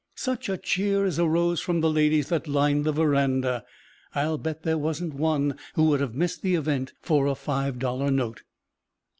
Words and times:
Such 0.15 0.49
a 0.49 0.57
cheer 0.57 1.05
as 1.05 1.19
arose 1.19 1.61
from 1.61 1.81
the 1.81 1.89
ladies 1.91 2.29
that 2.29 2.47
lined 2.47 2.85
the 2.85 2.91
veranda! 2.91 3.63
I'll 4.15 4.39
bet 4.39 4.63
there 4.63 4.79
wasn't 4.79 5.13
one 5.13 5.59
who 5.75 5.83
would 5.89 5.99
have 6.01 6.15
missed 6.15 6.41
the 6.41 6.55
event 6.55 6.93
for 7.01 7.27
a 7.27 7.35
five 7.35 7.77
dollar 7.77 8.09
note. 8.09 8.41